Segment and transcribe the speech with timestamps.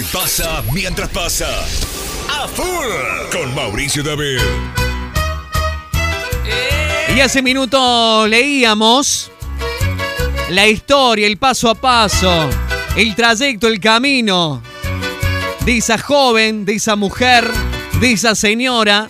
[0.00, 1.46] ¿Qué pasa mientras pasa?
[2.30, 2.88] A full
[3.30, 4.40] con Mauricio David.
[7.14, 9.30] Y hace minutos leíamos
[10.48, 12.48] la historia, el paso a paso,
[12.96, 14.62] el trayecto, el camino
[15.66, 17.50] de esa joven, de esa mujer,
[18.00, 19.06] de esa señora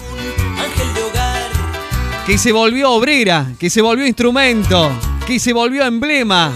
[2.27, 4.91] que se volvió obrera, que se volvió instrumento,
[5.25, 6.53] que se volvió emblema,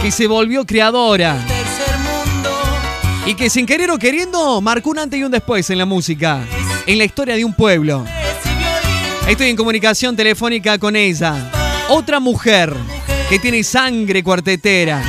[0.00, 1.44] que se volvió creadora
[3.26, 6.44] y que sin querer o queriendo marcó un antes y un después en la música,
[6.86, 8.04] en la historia de un pueblo.
[9.28, 11.50] Estoy en comunicación telefónica con ella,
[11.88, 12.74] otra mujer
[13.28, 15.02] que tiene sangre cuartetera,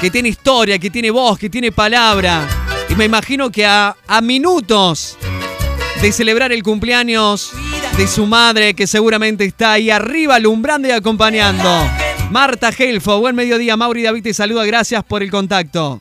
[0.00, 2.48] que tiene historia, que tiene voz, que tiene palabra.
[2.88, 5.18] Y me imagino que a, minutos
[6.00, 7.52] de celebrar el cumpleaños
[7.98, 11.68] de su madre, que seguramente está ahí arriba alumbrando y acompañando.
[12.30, 13.76] Marta Gelfo, buen mediodía.
[13.76, 16.00] Mauri David te saluda, gracias por el contacto.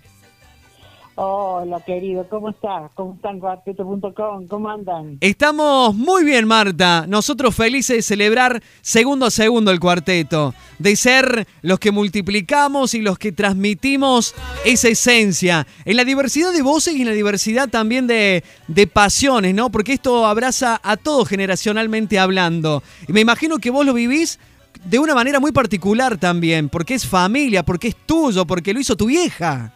[1.19, 2.91] Hola, querido, ¿cómo estás?
[2.93, 4.47] ¿Cómo están, cuarteto.com?
[4.47, 5.17] ¿Cómo andan?
[5.19, 7.05] Estamos muy bien, Marta.
[7.07, 13.01] Nosotros felices de celebrar segundo a segundo el cuarteto, de ser los que multiplicamos y
[13.01, 18.05] los que transmitimos esa esencia, en la diversidad de voces y en la diversidad también
[18.05, 19.71] de, de pasiones, ¿no?
[19.71, 22.83] Porque esto abraza a todos generacionalmente hablando.
[23.07, 24.37] Y me imagino que vos lo vivís
[24.85, 28.95] de una manera muy particular también, porque es familia, porque es tuyo, porque lo hizo
[28.95, 29.73] tu vieja.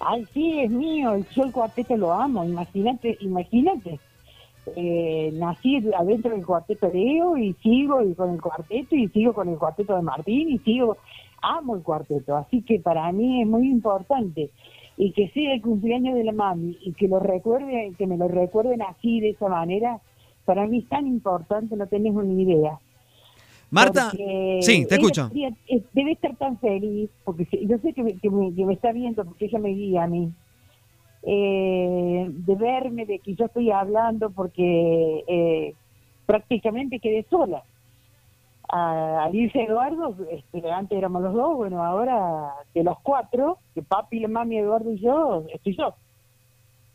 [0.00, 3.98] Ay, sí, es mío, yo el cuarteto lo amo, imagínate, imagínate.
[4.76, 9.48] Eh, nací adentro del cuarteto de Eo y sigo con el cuarteto y sigo con
[9.48, 10.98] el cuarteto de Martín y sigo,
[11.42, 14.50] amo el cuarteto, así que para mí es muy importante
[14.96, 18.28] y que sea el cumpleaños de la mami y que lo recuerde, que me lo
[18.28, 20.00] recuerden así de esa manera,
[20.44, 22.78] para mí es tan importante, no tenés ni idea.
[23.70, 24.10] Marta,
[24.62, 25.28] sí, te escucho.
[25.68, 28.92] eh, Debe estar tan feliz, porque yo sé que me, que me- que me está
[28.92, 30.30] viendo, porque ella me guía a mí.
[31.22, 35.74] Eh, de verme, de que yo estoy hablando, porque eh,
[36.26, 37.62] prácticamente quedé sola.
[38.70, 43.82] A- Al irse Eduardo, este, antes éramos los dos, bueno, ahora de los cuatro, que
[43.82, 45.94] papi, la mami, Eduardo y yo, estoy yo.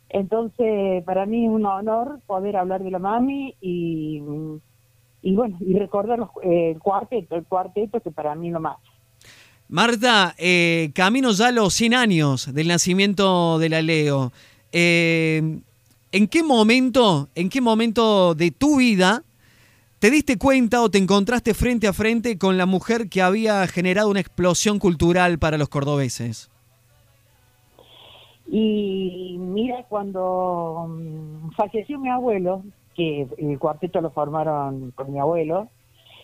[0.09, 4.22] Entonces, para mí es un honor poder hablar de la mami y,
[5.23, 8.59] y bueno, y recordar los- eh, el cuarteto, el cuarteto que para mí es lo
[8.59, 8.78] más.
[9.69, 14.31] Marta, eh, camino ya a los 100 años del nacimiento de la Leo.
[14.72, 15.59] Eh,
[16.12, 19.23] ¿En qué momento, en qué momento de tu vida
[19.97, 24.09] te diste cuenta o te encontraste frente a frente con la mujer que había generado
[24.09, 26.51] una explosión cultural para los cordobeses?
[28.47, 32.63] Y mira, cuando mm, falleció mi abuelo,
[32.95, 35.67] que el cuarteto lo formaron con mi abuelo,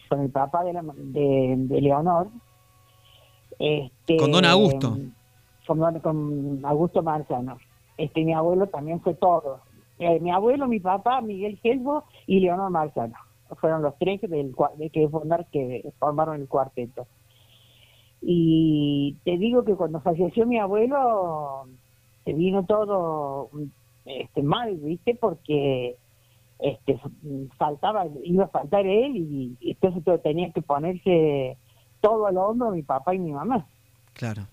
[0.09, 2.27] con el papá de, la, de, de Leonor.
[3.59, 4.97] Este, Con don Augusto.
[5.67, 7.57] Con, don- con Augusto Marzano.
[7.97, 9.59] Este, mi abuelo también fue todo.
[9.99, 13.15] Eh, mi abuelo, mi papá, Miguel Gelbo y Leonor Marzano.
[13.59, 17.07] Fueron los tres del, de que, formar, que formaron el cuarteto.
[18.21, 21.65] Y te digo que cuando falleció mi abuelo,
[22.25, 23.49] se vino todo
[24.05, 25.15] este, mal, ¿viste?
[25.15, 25.97] Porque
[26.59, 26.99] este,
[27.57, 31.57] faltaba, iba a faltar él y, y entonces todo- tenía que ponerse
[32.01, 33.65] todo al hombro mi papá y mi mamá.
[34.13, 34.43] Claro.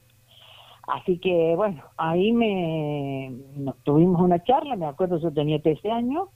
[0.86, 6.28] Así que bueno, ahí me nos tuvimos una charla, me acuerdo yo tenía 13 años,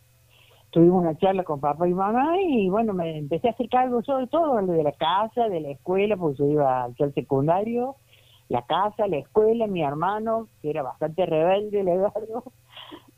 [0.70, 4.26] tuvimos una charla con papá y mamá y bueno, me empecé a hacer cargo sobre
[4.26, 7.94] todo lo de la casa, de la escuela, porque yo iba al secundario,
[8.50, 12.53] la casa, la escuela, mi hermano, que era bastante rebelde, el Eduardo.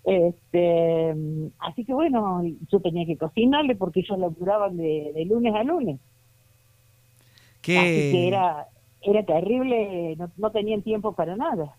[0.05, 1.15] Este,
[1.59, 6.01] así que bueno, yo tenía que cocinarle porque ellos laburaban de, de lunes a lunes.
[7.61, 8.67] Así que era,
[9.01, 11.77] era terrible, no, no tenían tiempo para nada.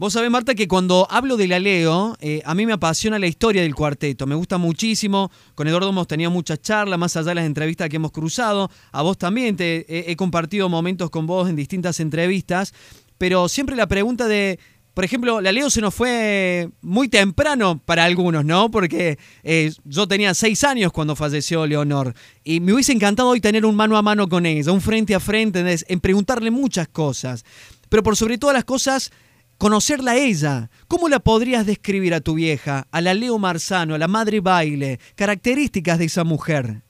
[0.00, 3.26] Vos sabés, Marta, que cuando hablo de la Leo, eh, a mí me apasiona la
[3.26, 4.28] historia del cuarteto.
[4.28, 5.28] Me gusta muchísimo.
[5.56, 8.70] Con Eduardo hemos tenido muchas charlas, más allá de las entrevistas que hemos cruzado.
[8.92, 12.72] A vos también te he, compartido momentos con vos en distintas entrevistas.
[13.18, 14.60] Pero siempre la pregunta de,
[14.94, 18.70] por ejemplo, la Leo se nos fue muy temprano para algunos, ¿no?
[18.70, 22.14] Porque eh, yo tenía seis años cuando falleció Leonor.
[22.44, 25.18] Y me hubiese encantado hoy tener un mano a mano con ella, un frente a
[25.18, 27.44] frente, en preguntarle muchas cosas.
[27.88, 29.10] Pero por sobre todas las cosas
[29.58, 30.70] conocerla a ella.
[30.86, 34.98] ¿Cómo la podrías describir a tu vieja, a la Leo Marzano, a la madre baile,
[35.16, 36.82] características de esa mujer?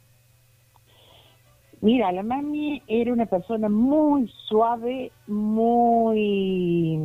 [1.80, 6.98] Mira, la mami era una persona muy suave, muy...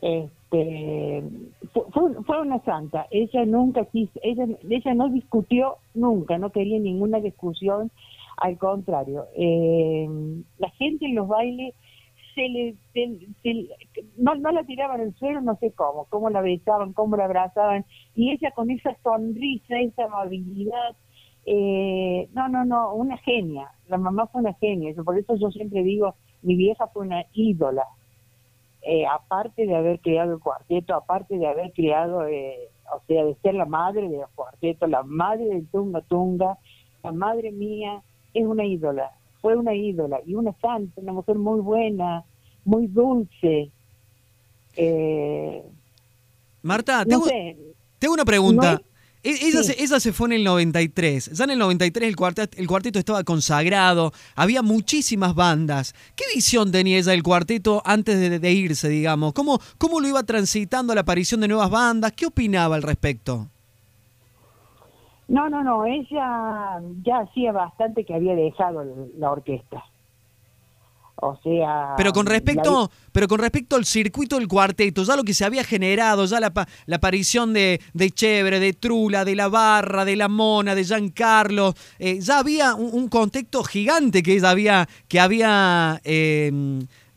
[0.00, 1.22] Este,
[2.26, 3.06] fue, una santa.
[3.10, 7.90] Ella nunca quiso, ella, ella no discutió nunca, no quería ninguna discusión.
[8.36, 10.08] Al contrario, eh,
[10.58, 11.74] la gente en los bailes
[12.34, 13.68] se le, se- se-
[14.16, 17.84] no, no la tiraban al suelo, no sé cómo, cómo la besaban, cómo la abrazaban,
[18.14, 20.96] y ella con esa sonrisa, esa amabilidad,
[21.46, 25.82] eh, no, no, no, una genia, la mamá fue una genia, por eso yo siempre
[25.82, 27.84] digo, mi vieja fue una ídola,
[28.84, 33.34] Eh, aparte de haber creado el cuarteto, aparte de haber creado, eh, o sea, de
[33.36, 36.58] ser la madre del cuarteto, la madre del Tunga Tunga,
[37.04, 38.02] la madre mía
[38.34, 42.24] es una ídola, fue una ídola y una santa, una mujer muy buena,
[42.64, 43.70] muy dulce.
[44.76, 45.62] Eh,
[46.62, 47.56] Marta, no tengo, sé,
[47.98, 48.72] tengo una pregunta.
[48.72, 48.84] No hay-
[49.24, 49.72] E- Ella, Sí.
[49.74, 51.30] se, ella se fue en el 93.
[51.32, 55.94] Ya en el 93 el cuarteto, el cuarteto estaba consagrado, había muchísimas bandas.
[56.16, 59.32] ¿Qué visión tenía ella del cuarteto antes de, de irse, digamos?
[59.32, 62.12] ¿Cómo, ¿Cómo lo iba transitando la aparición de nuevas bandas?
[62.12, 63.48] ¿Qué opinaba al respecto?
[65.32, 68.84] No, no, no, ella ya hacía bastante que había dejado
[69.18, 69.82] la orquesta.
[71.24, 71.94] O sea...
[71.96, 75.44] Pero con la- respecto, pero con respecto al circuito del cuarteto, ya lo que se
[75.44, 76.52] había generado, ya la,
[76.86, 81.74] la aparición de, de Chévere, de Trula, de La Barra, de La Mona, de Giancarlo,
[81.98, 86.50] eh, ya había un, un contexto gigante que ella había, que había, eh,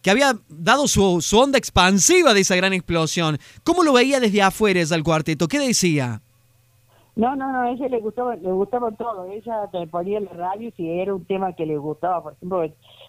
[0.04, 3.40] que había dado su, su onda expansiva de esa gran explosión.
[3.64, 5.48] ¿Cómo lo veía desde afuera ella el cuarteto?
[5.48, 6.22] ¿Qué decía?
[7.16, 9.26] No, no, no, a ella le gustaba, le gustaba todo.
[9.26, 12.66] Ella te ponía en la radio si era un tema que le gustaba, por ejemplo,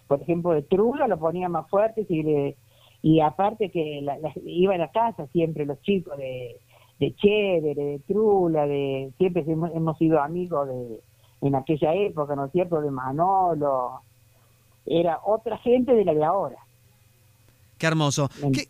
[0.07, 2.55] por ejemplo de Trula lo ponía más fuerte si le,
[3.01, 6.55] y aparte que la, la- iba a la casa siempre los chicos de,
[6.99, 10.99] de Chévere, de Trula, de siempre hemos, hemos sido amigos de
[11.41, 12.81] en aquella época, ¿no es cierto?
[12.81, 13.99] De Manolo.
[14.85, 16.57] Era otra gente de la de ahora.
[17.77, 18.29] Qué hermoso.
[18.41, 18.63] Me- ¿Qué,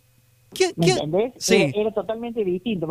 [0.53, 1.33] qué- ¿Me qué- entendés?
[1.37, 1.55] Sí.
[1.55, 2.87] Era, era totalmente distinto.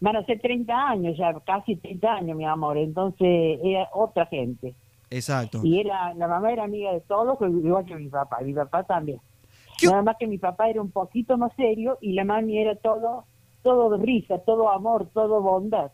[0.00, 2.76] Van, a ser 30 años ya, casi 30 años, mi amor.
[2.76, 4.74] Entonces era otra gente.
[5.10, 5.60] Exacto.
[5.62, 8.40] Y era la mamá era amiga de todos, igual que mi papá.
[8.42, 9.20] Mi papá también.
[9.78, 12.74] ¿Qué- Nada más que mi papá era un poquito más serio y la mami era
[12.76, 13.24] todo
[13.62, 15.90] todo risa, todo amor, todo bondad.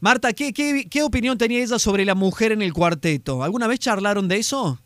[0.00, 3.44] Marta, ¿qué, qué, qué opinión tenía ella sobre la mujer en el cuarteto?
[3.44, 4.78] ¿Alguna vez charlaron de eso?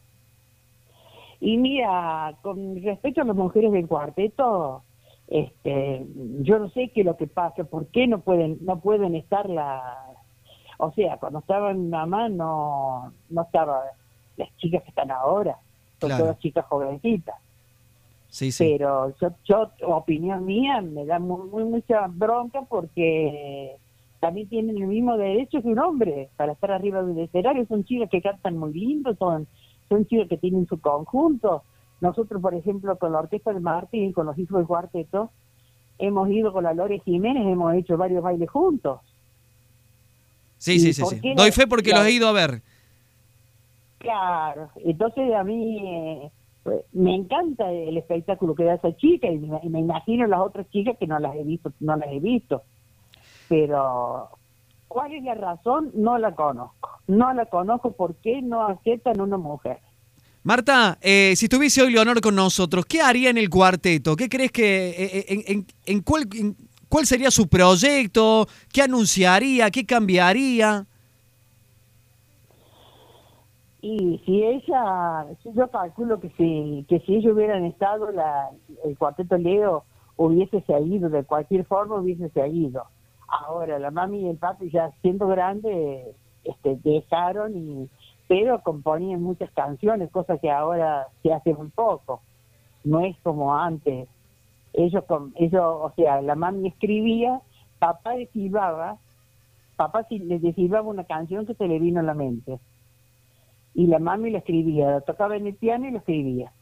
[1.41, 4.83] Y mira, con respecto a las mujeres del cuarteto,
[5.31, 6.05] este,
[6.43, 9.49] yo no sé qué es lo que pasa, por qué no pueden, no pueden estar
[9.49, 9.97] la,
[10.79, 13.83] o sea, cuando estaba mi mamá no, no estaba
[14.37, 15.57] las chicas que están ahora,
[16.01, 16.25] son Claro.
[16.25, 17.37] todas chicas jovencitas,
[18.29, 18.65] Sí, sí.
[18.73, 23.77] pero yo, yo, opinión mía, me da muy, muy mucha bronca porque
[24.21, 28.09] también tienen el mismo derecho que un hombre para estar arriba del escenario, son chicas
[28.11, 29.47] que cantan muy lindo, son,
[29.89, 31.63] son chicas que tienen su conjunto.
[32.01, 35.31] Nosotros, por ejemplo, con la Orquesta de Martín, con los hijos del cuarteto,
[35.99, 39.01] hemos ido con la Lore Jiménez, hemos hecho varios bailes juntos.
[40.57, 41.05] Sí, ¿Y sí, sí.
[41.05, 41.35] sí.
[41.37, 42.63] Doy fe porque la- los he ido a ver.
[43.99, 46.31] Claro, entonces a mí eh,
[46.63, 50.69] pues, me encanta el espectáculo que da esa chica y me, me imagino las otras
[50.71, 52.63] chicas que no las he visto, no las he visto.
[53.49, 54.31] Pero
[54.89, 55.91] ¿cuál es la razón?
[55.95, 56.89] No la conozco.
[57.09, 59.81] No la conozco por qué no aceptan una mujer.
[60.43, 64.17] Marta, eh, si estuviese hoy Leonor con nosotros, ¿qué haría en el cuarteto?
[64.17, 66.27] ¿Qué crees que, eh, eh, en, cuál,
[67.05, 68.47] sería su proyecto?
[68.73, 69.71] ¿Qué anunciaría?
[69.71, 70.87] ¿Qué cambiaría?
[73.83, 78.49] Y si ella, yo calculo que si, que si ellos hubieran estado, la,
[78.85, 79.85] el cuarteto Leo
[80.17, 82.85] hubiese seguido, de cualquier forma hubiese seguido.
[83.29, 86.07] Ahora, la mami y el papi ya siendo grandes,
[86.45, 87.91] este, dejaron, y
[88.31, 92.21] pero componían muchas canciones, cosa que ahora se hace muy poco.
[92.85, 94.09] No es como antes.
[94.73, 97.41] Ellos, com- ellos o sea, la mami escribía,
[97.81, 98.99] papá desfilaba,
[99.75, 102.61] papá le desfilaba una canción que se le vino a la mente
[103.75, 106.53] y la mami la escribía, la tocaba en el piano y la escribía.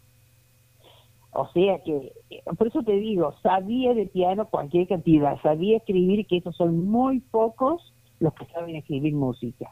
[1.32, 6.26] O sea que, eh, por eso te digo, sabía de piano cualquier cantidad, sabía escribir,
[6.26, 9.70] que esos son muy pocos los que saben escribir música.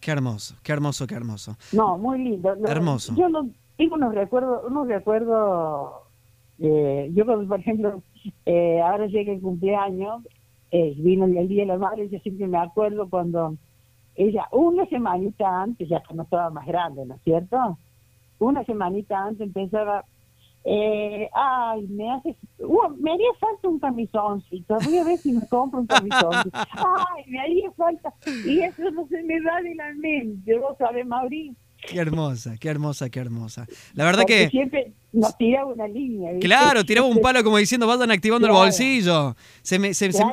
[0.00, 1.56] Qué hermoso, qué hermoso, qué hermoso.
[1.72, 2.54] No, muy lindo.
[2.54, 3.14] Lo- Hermoso.
[3.16, 5.92] Yo no, tengo unos recuerdos, unos recuerdos,
[6.58, 8.02] eh, yo por ejemplo,
[8.46, 10.22] eh, ahora llega el cumpleaños,
[10.70, 13.56] eh, vino el, Día de la Madre, yo siempre me acuerdo cuando
[14.16, 17.78] ella, una semanita antes, ya cuando estaba más grande, ¿no es cierto?
[18.40, 20.04] Una semanita antes empezaba,
[20.70, 25.46] eh, ay, me hace, uh, me haría falta un camisoncito, voy a ver si me
[25.48, 26.50] compro un camisoncito.
[26.54, 31.06] Ay, me haría falta, y eso no se me da de la mente, vos sabés,
[31.06, 31.54] Mauricio.
[31.80, 33.66] Qué hermosa, qué hermosa, qué hermosa.
[33.94, 36.32] La verdad Porque que, siempre nos tiraba una línea.
[36.32, 36.46] ¿viste?
[36.46, 39.36] claro, tiraba un palo como diciendo, vayan activando el bolsillo.
[39.62, 40.24] Se me, se, se-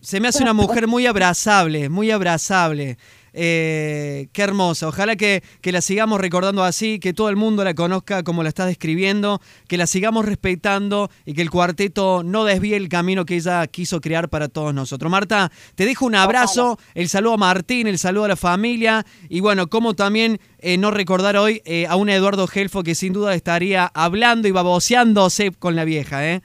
[0.00, 2.96] se me hace una mujer muy abrazable, muy abrazable.
[3.36, 4.86] Eh, qué hermosa.
[4.86, 8.48] Ojalá que, que, la sigamos recordando así, que todo el mundo la conozca como la
[8.48, 13.34] estás describiendo, que la sigamos respetando y que el cuarteto no desvíe el camino que
[13.34, 15.10] ella quiso crear para todos nosotros.
[15.10, 19.40] Marta, te dejo un abrazo, el saludo a Martín, el saludo a la familia y
[19.40, 23.34] bueno, como también eh, no recordar hoy eh, a un Eduardo Gelfo que sin duda
[23.34, 26.42] estaría hablando y baboseándose con la vieja, ¿eh?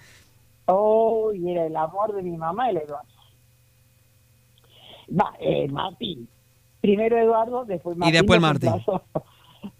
[0.65, 3.07] Oh, y era el amor de mi mamá, el Eduardo.
[5.09, 6.27] Va, eh, Martín.
[6.81, 8.15] Primero Eduardo, después Martín.
[8.15, 8.71] Y después Martín.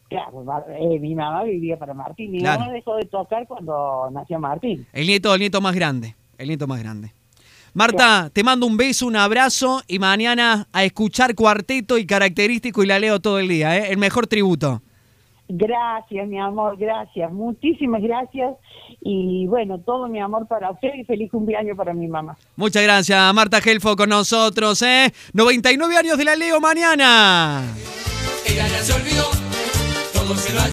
[0.09, 2.31] Claro, eh, mi mamá vivía para Martín.
[2.31, 4.87] Mi mamá dejó de tocar cuando nació Martín.
[4.91, 6.15] El nieto, el nieto más grande.
[6.39, 7.13] El nieto más grande.
[7.73, 12.87] Marta, te mando un beso, un abrazo y mañana a escuchar cuarteto y característico y
[12.87, 13.91] la leo todo el día, ¿eh?
[13.91, 14.81] El mejor tributo.
[15.51, 17.31] Gracias, mi amor, gracias.
[17.31, 18.55] Muchísimas gracias.
[19.01, 22.37] Y bueno, todo mi amor para usted y feliz cumpleaños para mi mamá.
[22.55, 25.11] Muchas gracias, Marta Gelfo con nosotros, ¿eh?
[25.33, 27.63] 99 años de la Leo mañana.
[28.47, 29.25] Ella ya se olvidó,
[30.13, 30.61] todo se lo